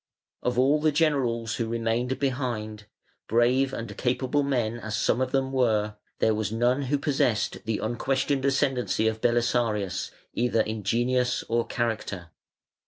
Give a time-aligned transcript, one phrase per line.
[0.41, 2.87] Of all the generals who remained behind,
[3.27, 7.77] brave and capable men as some of them were, there was none who possessed the
[7.77, 12.31] unquestioned ascendancy of Belisarius, either in genius or character.